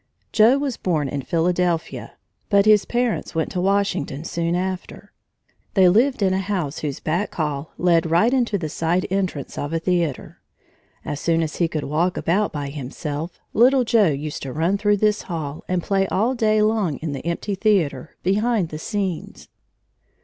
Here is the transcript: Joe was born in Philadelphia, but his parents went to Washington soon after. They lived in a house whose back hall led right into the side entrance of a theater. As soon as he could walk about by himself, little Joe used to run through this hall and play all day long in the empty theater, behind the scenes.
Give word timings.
Joe 0.31 0.57
was 0.57 0.77
born 0.77 1.07
in 1.09 1.21
Philadelphia, 1.21 2.13
but 2.49 2.65
his 2.65 2.85
parents 2.85 3.35
went 3.35 3.51
to 3.51 3.61
Washington 3.61 4.23
soon 4.23 4.55
after. 4.55 5.11
They 5.75 5.87
lived 5.89 6.23
in 6.23 6.33
a 6.33 6.39
house 6.39 6.79
whose 6.79 6.99
back 6.99 7.35
hall 7.35 7.71
led 7.77 8.09
right 8.09 8.33
into 8.33 8.57
the 8.57 8.67
side 8.67 9.05
entrance 9.11 9.59
of 9.59 9.73
a 9.73 9.77
theater. 9.79 10.41
As 11.05 11.19
soon 11.19 11.43
as 11.43 11.57
he 11.57 11.67
could 11.67 11.83
walk 11.83 12.17
about 12.17 12.51
by 12.51 12.69
himself, 12.69 13.39
little 13.53 13.83
Joe 13.83 14.09
used 14.09 14.41
to 14.41 14.51
run 14.51 14.75
through 14.79 14.97
this 14.97 15.21
hall 15.21 15.63
and 15.67 15.83
play 15.83 16.07
all 16.07 16.33
day 16.33 16.63
long 16.63 16.97
in 16.97 17.11
the 17.11 17.23
empty 17.23 17.53
theater, 17.53 18.15
behind 18.23 18.69
the 18.69 18.79
scenes. 18.79 19.49